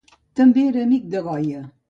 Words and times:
També 0.39 0.63
era 0.71 0.81
amic 0.87 1.07
de 1.17 1.23
Goya. 1.29 1.63